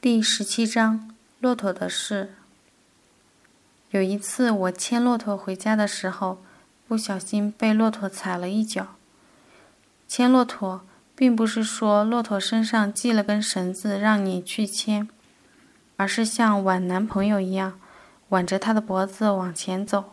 [0.00, 1.10] 第十七章
[1.40, 2.36] 骆驼的事。
[3.90, 6.38] 有一次，我牵骆驼回家的时候，
[6.86, 8.94] 不小心被骆驼踩了一脚。
[10.06, 10.82] 牵骆驼，
[11.16, 15.08] 并不是说骆驼身上系了根绳子让你去牵，
[15.96, 17.80] 而是像挽男朋友一样，
[18.28, 20.12] 挽着他的脖子往前走。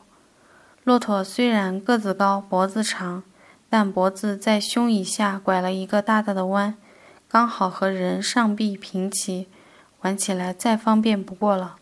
[0.84, 3.22] 骆驼虽然个子高、脖子长，
[3.70, 6.76] 但脖子在胸以下拐了一个大大的弯，
[7.30, 9.48] 刚好和人上臂平齐。
[10.06, 11.78] 玩起来再方便不过了。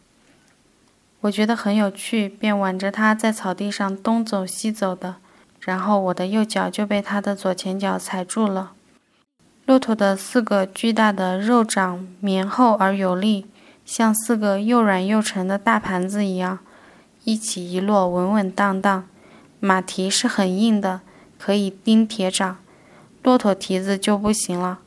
[1.19, 5.15] 我觉得很有趣，便挽着它在草地上东走西走的，
[5.59, 8.71] 然后我的右脚就被它的左前脚踩住了。
[9.65, 13.45] 骆驼的四个巨大的肉掌绵厚而有力，
[13.85, 16.59] 像四个又软又沉的大盘子一样，
[17.25, 19.05] 一起一落，稳稳当当。
[19.59, 21.01] 马蹄是很硬的，
[21.37, 22.55] 可以钉铁掌，
[23.21, 24.79] 骆驼蹄子就不行了，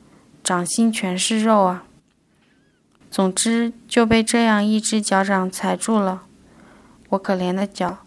[0.43, 1.85] 掌心全是肉啊。
[3.16, 6.24] 总之就被这样一只脚掌踩住了，
[7.09, 8.01] 我可怜的脚。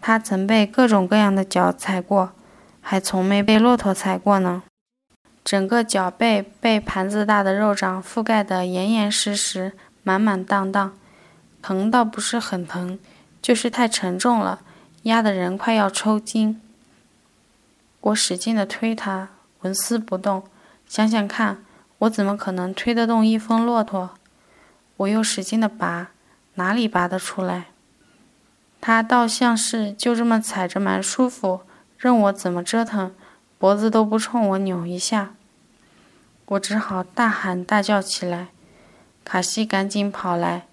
[0.00, 2.32] 它曾被各种各样的脚踩过，
[2.80, 4.62] 还从没被骆驼踩过呢。
[5.44, 10.96] 整个脚背被盘子大的肉掌覆盖得严严实实、满满当当，
[11.60, 12.98] 疼倒不是很疼，
[13.42, 14.62] 就是太沉重了，
[15.02, 16.58] 压得人快要抽筋。
[18.00, 19.28] 我使劲地推它，
[19.60, 20.44] 纹丝不动。
[20.88, 21.65] 想想看。
[21.98, 24.10] 我怎么可能推得动一峰骆驼？
[24.98, 26.10] 我又使劲的拔，
[26.54, 27.66] 哪里拔得出来？
[28.80, 31.62] 它倒像是就这么踩着蛮舒服，
[31.98, 33.14] 任我怎么折腾，
[33.58, 35.34] 脖子都不冲我扭一下。
[36.46, 38.48] 我只好大喊大叫起来。
[39.24, 40.66] 卡西赶紧跑来，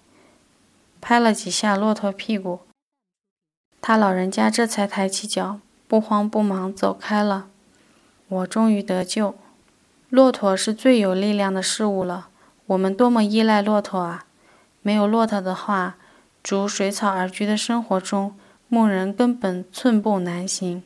[1.00, 2.60] 拍了几下骆驼屁股，
[3.80, 5.58] 他老人家这才抬起脚，
[5.88, 7.48] 不慌不忙走开了。
[8.28, 9.34] 我终于得救。
[10.14, 12.28] 骆驼是最有力量的事物了，
[12.66, 14.26] 我们多么依赖骆驼啊！
[14.80, 15.96] 没有骆驼的话，
[16.40, 18.36] 逐水草而居的生活中，
[18.68, 20.84] 牧人根本寸步难行。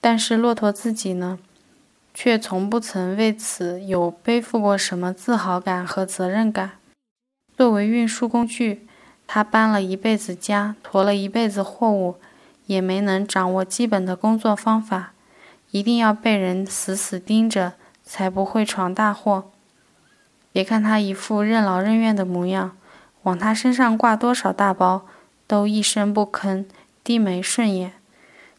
[0.00, 1.38] 但是骆驼自己呢，
[2.12, 6.72] 却从不曾为此有背负过什么自豪感和责任感。
[7.56, 8.88] 作为运输工具，
[9.28, 12.16] 它搬了一辈子家，驮了一辈子货物，
[12.66, 15.12] 也没能掌握基本的工作方法，
[15.70, 17.74] 一定要被人死死盯着。
[18.04, 19.50] 才不会闯大祸。
[20.52, 22.76] 别看他一副任劳任怨的模样，
[23.22, 25.06] 往他身上挂多少大包，
[25.46, 26.64] 都一声不吭，
[27.02, 27.94] 低眉顺眼。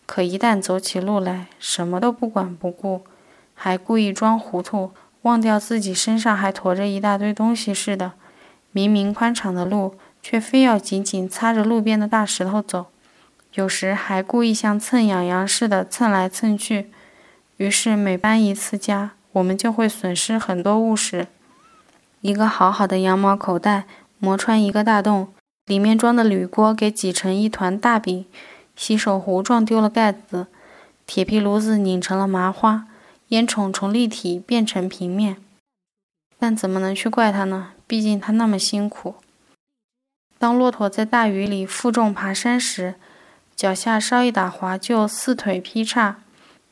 [0.06, 3.06] 可一旦走起路来，什么都不管不顾，
[3.54, 4.92] 还故意装糊涂，
[5.22, 8.14] 忘掉自己身上还驮着一大堆东西似的。
[8.72, 12.88] 明明宽敞的路，却非要紧紧擦着路边的大石头走，
[13.54, 16.92] 有时还故意像蹭痒痒似的蹭来蹭去。
[17.58, 21.28] 于是每搬一次家，我们就会损失很多物事。
[22.22, 23.84] 一个好好的羊毛口袋
[24.18, 25.34] 磨穿一个大洞，
[25.66, 28.26] 里面装的铝锅给挤成一团大饼，
[28.78, 30.48] 洗手壶撞丢了盖子，
[31.06, 32.88] 铁皮炉子拧成了麻花，
[33.28, 35.38] 烟囱从立体变成平面。
[36.40, 37.74] 但怎么能去怪他呢？
[37.86, 39.16] 毕竟他那么辛苦。
[40.40, 42.96] 当骆驼在大雨里负重爬山时，
[43.54, 46.22] 脚下稍一打滑就四腿劈叉。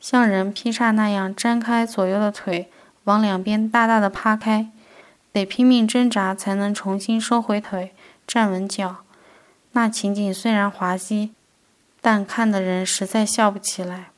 [0.04, 2.70] 像人劈叉那样张开左右的腿，
[3.04, 4.70] 往两边大大的趴开，
[5.32, 7.94] 得拼命挣扎才能重新收回腿，
[8.26, 8.96] 站稳脚。
[9.72, 11.32] 那情景虽然滑稽，
[12.02, 14.10] 但看的人实在笑不起来。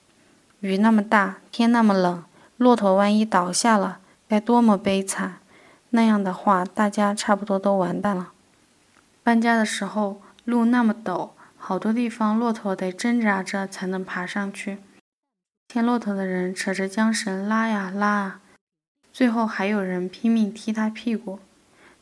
[0.58, 2.24] 雨那么大，天那么冷，
[2.56, 5.36] 骆驼万一倒下了，该多么悲惨！
[5.90, 8.32] 那样的话，大家差不多都完蛋了。
[9.22, 14.78] 搬家的时候，路那么陡，好多地方骆驼得挣扎着才能爬上去。
[15.68, 18.40] 牵骆驼的人扯着缰绳拉呀拉啊，
[19.12, 21.40] 最后还有人拼命踢他屁股。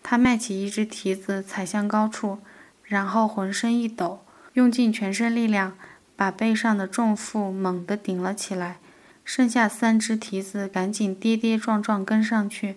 [0.02, 2.38] 他迈起一只蹄子踩向高处，
[2.84, 5.76] 然后浑身一抖，用尽全身力量
[6.14, 8.76] 把背上的重负猛地顶了起来。
[9.24, 12.76] 剩下三只蹄子赶紧跌跌撞撞跟上去，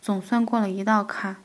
[0.00, 1.36] 总算过了一道坎。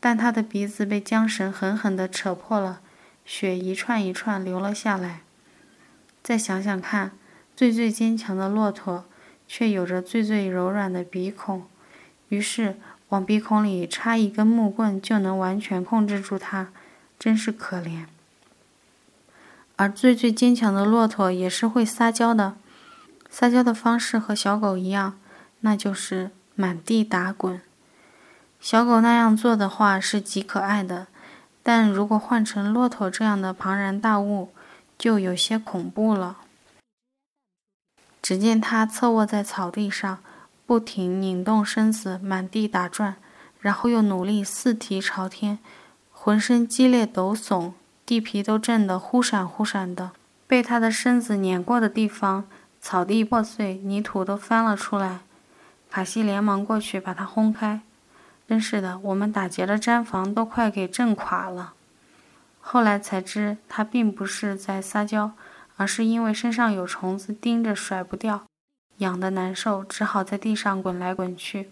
[0.00, 2.80] 但他的鼻子被缰绳狠狠地扯破了，
[3.24, 5.20] 血一串一串流了下来。
[6.24, 7.12] 再想想看。
[7.54, 9.04] 最最坚强的骆驼，
[9.46, 11.64] 却有着最最柔软的鼻孔，
[12.28, 12.76] 于是
[13.10, 16.68] 往鼻孔里插一根木棍就能完全控制住它，
[17.18, 18.06] 真是可怜。
[19.76, 22.54] 而最最坚强的骆驼也是会撒娇的，
[23.28, 25.18] 撒娇的方式和小狗一样，
[25.60, 27.60] 那就是满地打滚。
[28.60, 31.08] 小狗那样做的话是极可爱的，
[31.62, 34.50] 但如果换成骆驼这样的庞然大物，
[34.96, 36.38] 就有些恐怖了。
[38.32, 40.20] 只见他侧卧在草地上，
[40.64, 43.16] 不停拧动身子，满地打转，
[43.60, 45.58] 然后又努力四蹄朝天，
[46.10, 47.72] 浑身激烈抖耸，
[48.06, 50.12] 地皮都震得忽闪忽闪的。
[50.46, 52.44] 被他的身子碾过的地方，
[52.80, 55.18] 草地破碎，泥土都翻了出来。
[55.90, 57.82] 卡西连忙过去把他轰开。
[58.48, 61.74] 真是的，我们打劫的毡房都快给震垮了。
[62.62, 65.32] 后来才知，他并不是在撒娇，
[65.76, 68.44] 而是因为身上有虫子叮着甩不掉，
[68.98, 71.70] 痒得难受，只好在地上滚来滚去。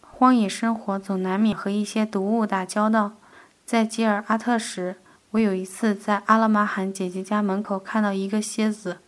[0.00, 3.12] 荒野生活总难免和一些毒物打交道。
[3.64, 4.96] 在吉尔阿特时，
[5.30, 8.98] 我有一次在阿拉玛罕姐姐家门口看到一个蝎子，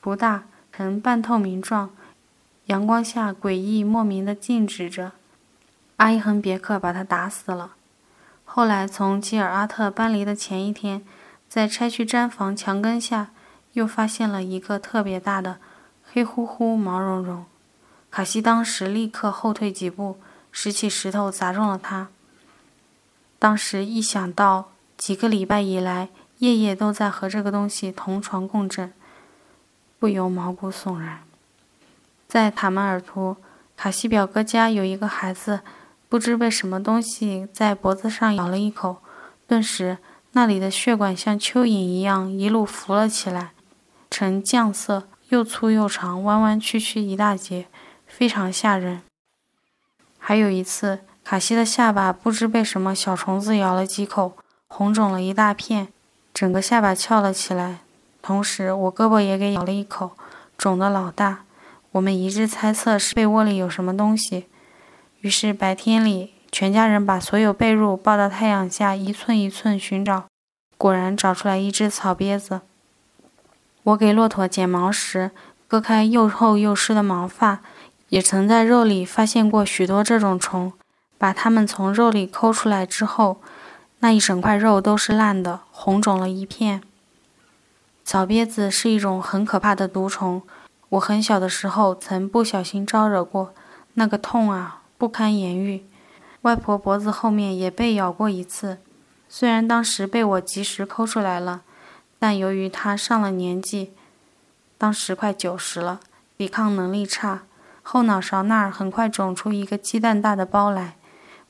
[0.00, 1.90] 不大，呈半透明状，
[2.66, 5.12] 阳光下诡异莫名的静止着。
[5.96, 7.74] 阿伊恒别克把他打死了。
[8.44, 11.04] 后来从吉尔阿特搬离的前一天，
[11.54, 13.30] 在拆去毡房墙根下，
[13.74, 15.58] 又发现了一个特别大的、
[16.02, 17.44] 黑乎乎、毛茸茸。
[18.10, 20.18] 卡西当时立刻后退几步，
[20.50, 22.08] 拾起石头砸中了他。
[23.38, 26.08] 当时一想到几个礼拜以来
[26.38, 28.92] 夜夜都在和这个东西同床共枕，
[30.00, 31.20] 不由毛骨悚然。
[32.26, 33.36] 在塔马尔图，
[33.76, 35.60] 卡西表哥家有一个孩子。
[36.08, 38.96] 不知被什么东西在脖子上咬了一口，
[39.46, 39.98] 顿时
[40.36, 43.52] 那里的血管像蚯蚓一样一路浮了起来，
[44.10, 47.66] 呈酱色，又粗又长，弯弯曲曲一大截，
[48.06, 49.02] 非常吓人。
[50.18, 54.36] 还有一次，卡西的下巴不知被什么小虫子咬了几口，
[54.66, 55.88] 红肿了一大片，
[56.32, 57.78] 整个下巴翘了起来。
[58.20, 60.16] 同时，我胳膊也给咬了一口，
[60.58, 61.44] 肿得老大。
[61.92, 64.46] 我们一致猜测是被窝里有什么东西。
[65.20, 70.26] 于是白天里，全家人把所有被褥抱到太阳下，一寸一寸寻找，
[70.78, 72.60] 果然找出来一只草鳖子。
[73.82, 75.32] 我给骆驼剪毛时，
[75.66, 77.58] 割开又厚又湿的毛发，
[78.08, 80.72] 也曾在肉里发现过许多这种虫。
[81.18, 83.40] 把它们从肉里抠出来之后，
[83.98, 86.80] 那一整块肉都是烂的，红肿了一片。
[88.04, 90.40] 草鳖子是一种很可怕的毒虫，
[90.90, 93.52] 我很小的时候曾不小心招惹过，
[93.94, 94.82] 那个痛啊！
[94.96, 95.84] 不堪言喻，
[96.44, 98.76] 外婆脖子后面也被咬过一次，
[99.30, 101.62] 虽然当时被我及时抠出来了，
[102.18, 103.92] 但由于她上了年纪，
[104.76, 106.00] 当时快九十了，
[106.36, 107.44] 抵抗能力差，
[107.82, 110.96] 后脑勺那儿很快肿出一个鸡蛋大的包来，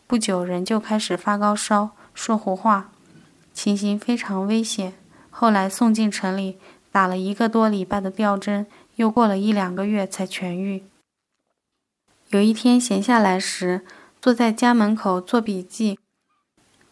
[0.07, 2.93] 不久人就开始发高烧、说胡话，
[3.53, 4.95] 情形非常危险。
[5.29, 6.59] 后来送进城里，
[6.93, 10.85] 打了一个多礼拜的吊针，又过了一两个月才痊愈。
[12.29, 13.85] 有一天闲下来时，
[14.25, 15.99] 坐在家门口做笔记，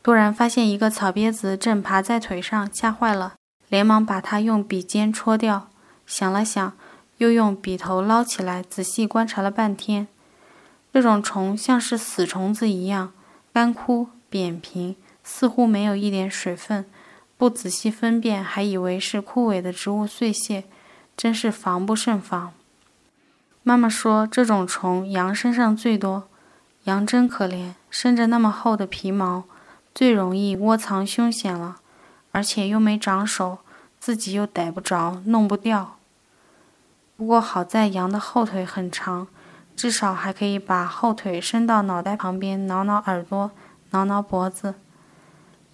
[0.02, 3.37] 突然发现一个草鳖子正爬在腿上，吓坏了，
[3.70, 5.70] 连忙把它用笔尖戳掉。
[6.05, 6.75] 想了想，
[7.17, 10.08] 又用笔头捞起来，仔细观察了半天。
[10.93, 13.14] 这种虫像是死虫子一样，
[13.55, 14.94] 干枯扁平，
[15.25, 16.84] 似乎没有一点水分。
[17.38, 20.64] 不仔细分辨，还以为是枯萎的植物碎屑，
[21.17, 22.52] 真是防不胜防。
[23.62, 26.29] 妈妈说，这种虫羊身上最多。
[26.84, 29.44] 羊真可怜，生着那么厚的皮毛，
[29.94, 31.76] 最容易窝藏凶险了，
[32.32, 33.58] 而且又没长手，
[34.00, 35.96] 自己又逮不着，弄不掉。
[37.17, 39.29] 不过好在羊的后腿很长，
[39.76, 43.52] 至少还可以把后腿伸到脑袋旁边，挠挠耳朵，
[43.90, 44.74] 挠挠脖子。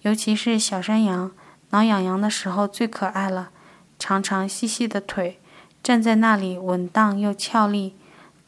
[0.01, 1.31] 尤其是小山羊，
[1.71, 3.49] 挠痒痒的时候最可爱了，
[3.97, 5.39] 长长细细的腿。
[5.81, 7.95] 站在那里稳当又俏丽，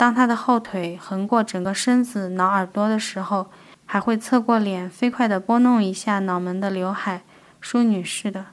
[0.01, 3.51] 当他的后腿横过整个身子挠耳朵的时候，
[3.85, 7.21] 还会侧过脸飞快地拨弄一下脑门的刘海，
[7.59, 8.47] 淑女似的。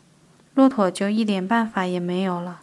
[0.52, 2.60] 骆驼就一点办法也没有了。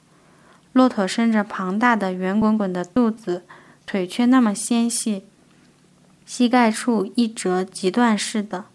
[0.72, 3.44] 骆驼伸着庞大的圆滚滚的肚子，
[3.88, 5.25] 腿却那么纤细，
[6.24, 8.65] 膝盖处一折即断似的。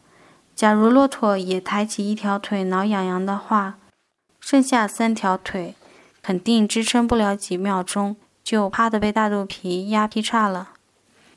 [0.57, 3.77] 假如骆驼也抬起一条腿挠痒痒的话，
[4.41, 5.77] 剩下三条腿。
[6.21, 10.71] 肯定支撑不了几秒钟，就啪的被大肚皮压劈叉了。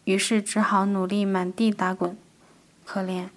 [0.05, 2.17] 于是只好努力满地打滚，
[2.83, 3.29] 可怜。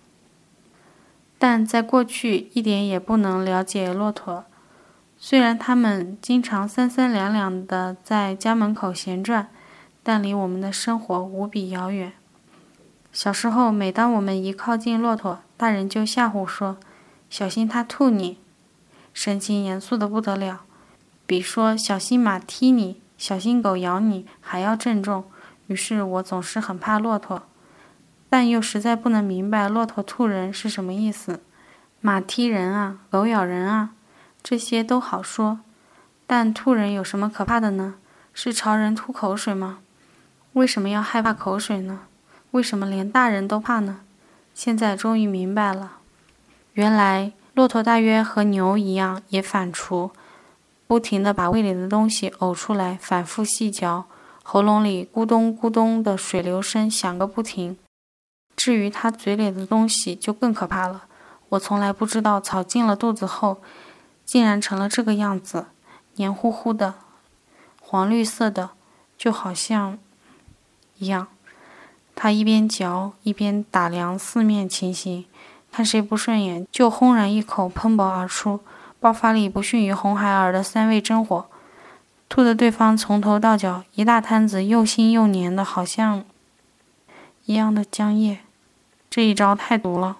[1.38, 4.44] 但在过去一点也不能了解骆驼，
[5.18, 9.48] 虽然他们经常三三两两的在家门口闲转，
[10.02, 12.12] 但离我们的生活无比遥远。
[13.12, 16.78] 小时候，每当我们一靠近骆驼，大人就吓唬说
[17.30, 18.38] ：“小心它吐你。”
[19.14, 20.62] 神情严肃的不得了。
[21.26, 25.24] 比说“小心马踢你”“小心狗咬你”还要郑重。
[25.66, 27.42] 于是我总是很怕骆驼，
[28.28, 31.40] 但又实在不能明白骆驼吐人是什么意思。
[32.00, 33.90] 马踢人啊，狗咬人啊，
[34.42, 35.60] 这些都好说，
[36.26, 37.94] 但吐人有什么可怕的呢？
[38.32, 39.78] 是朝人吐口水吗？
[40.52, 42.00] 为什么要害怕口水呢？
[42.52, 44.00] 为什么连大人都怕呢？
[44.54, 45.98] 现在终于明白了，
[46.74, 50.10] 原来骆驼大约和牛一样，也反刍，
[50.86, 54.04] 不停地把胃里的东西呕出来，反复细嚼，
[54.42, 57.76] 喉咙里咕咚咕咚的水流声响个不停。
[58.54, 61.04] 至于它嘴里的东西，就更可怕了。
[61.50, 63.58] 我从来不知道草进了肚子后，
[64.24, 65.66] 竟然成了这个样子，
[66.14, 66.94] 黏糊糊的，
[67.80, 68.70] 黄绿色的，
[69.18, 69.98] 就好像
[70.98, 71.28] 一样。
[72.14, 75.26] 他一边嚼一边打量四面情形，
[75.70, 78.60] 看谁不顺眼就轰然一口喷薄而出，
[79.06, 81.46] 爆发力不逊于红孩儿的三味真火，
[82.28, 86.24] 吐得对方从头到脚一大摊子又腥又黏的，好像
[87.44, 88.40] 一样的浆液。
[89.08, 90.16] 这一招太毒了。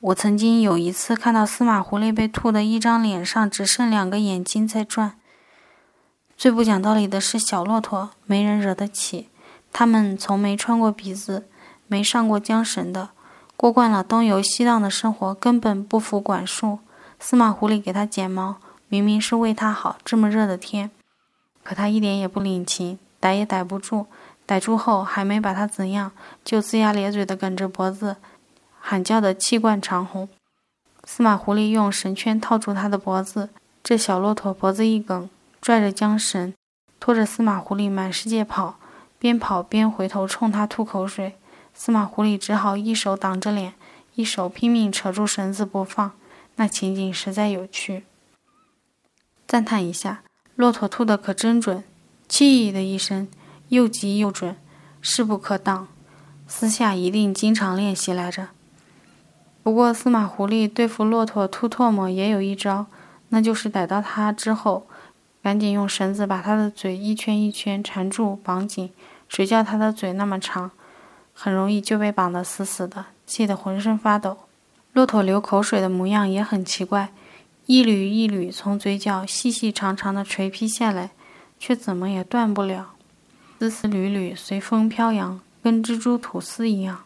[0.00, 5.12] 我曾经有一次看到司马狐狸被吐得一张脸上只剩两个眼睛在转。
[6.36, 9.30] 最不讲道理的是小骆驼，没人惹得起。
[9.72, 11.46] 他们从没穿过鼻子，
[11.86, 13.08] 没上过缰绳的，
[13.56, 16.80] 过惯了东游西荡的生活，根本不服管束。
[17.22, 18.56] 司马狐狸给他剪毛，
[18.88, 19.98] 明明是为他好。
[20.02, 20.90] 这么热的天，
[21.62, 24.06] 可他一点也不领情，逮也逮不住。
[24.46, 26.10] 逮住后还没把他怎样，
[26.42, 28.16] 就龇牙咧嘴的梗着脖子，
[28.80, 30.28] 喊叫的气贯长虹。
[31.04, 33.50] 司马狐狸用绳圈套住他的脖子，
[33.84, 35.28] 这小骆驼脖子一梗，
[35.60, 36.54] 拽着缰绳，
[36.98, 38.76] 拖着司马狐狸满世界跑。
[39.18, 41.34] 边跑边回头冲他吐口水，
[41.74, 43.74] 司马狐狸只好一手挡着脸，
[44.14, 46.12] 一手拼命扯住绳子不放。
[46.60, 48.04] 那情景实在有趣。
[49.46, 50.22] 赞叹一下，
[50.56, 51.82] 骆驼吐的可真准，
[52.28, 53.28] 气的一声，
[53.68, 54.54] 又急又准，
[55.00, 55.88] 势不可挡。
[56.46, 58.48] 私下一定经常练习来着。
[59.62, 62.84] 不过司马狐狸对付骆驼吐唾沫也有一招，
[63.30, 64.86] 那就是逮到它之后。
[65.42, 68.92] 赶紧用绳子把他的嘴一圈一圈缠住绑紧，
[69.26, 70.72] 谁叫他的嘴那么长，
[71.32, 74.49] 很容易就被绑得死死的，气得浑身发抖。
[74.92, 77.12] 骆驼流口水的模样也很奇怪，
[77.66, 81.10] 一缕一缕从嘴角细细长长的垂披下来，
[81.58, 82.94] 却怎么也断不了，
[83.58, 87.04] 丝丝缕缕随风飘扬，跟蜘蛛吐丝一样。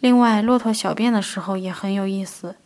[0.00, 2.56] 另外，骆驼小便的时候也很有意思，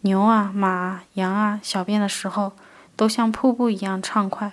[0.00, 2.52] 牛啊、马啊、羊啊小便的时候。
[2.96, 4.52] 都像瀑布一样畅快，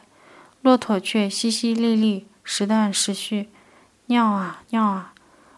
[0.62, 3.50] 骆驼却淅淅沥沥，时断时续，
[4.06, 5.14] 尿啊尿啊，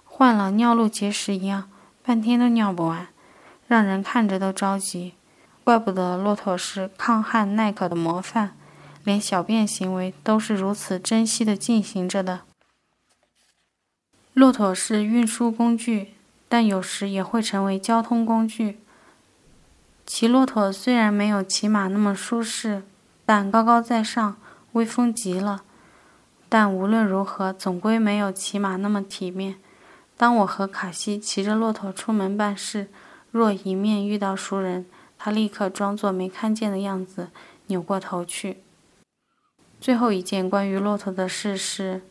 [0.05, 1.69] 患了尿路结石一样，
[2.01, 3.07] 半天都尿不完，
[3.69, 5.13] 让人看着都着急。
[5.63, 8.57] 怪不得骆驼是抗旱耐渴的模范，
[9.03, 12.41] 连小便行为都是如此珍惜的进行着的。
[14.33, 16.15] 骆驼是运输工具，
[16.47, 18.79] 但有时也会成为交通工具。
[20.07, 22.81] 骑骆驼虽然没有骑马那么舒适，
[23.27, 24.37] 但高高在上，
[24.71, 25.61] 威风极了。
[26.47, 29.57] 但无论如何，总归没有骑马那么体面。
[30.17, 32.87] 当我和卡西骑着骆驼出门办事，
[33.31, 34.85] 若迎面遇到熟人，
[35.17, 37.29] 他立刻装作没看见的样子，
[37.67, 38.63] 扭过头去。
[39.79, 42.01] 最后一件关于骆驼的事是，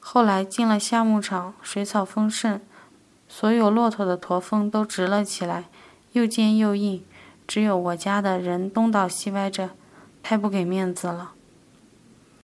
[0.00, 2.60] 后来进了夏牧场，水草丰盛，
[3.28, 5.66] 所有骆驼的驼峰都直了起来，
[6.12, 7.04] 又尖又硬。
[7.46, 9.70] 只有我家的人东倒西歪着，
[10.20, 11.35] 太不给面子了。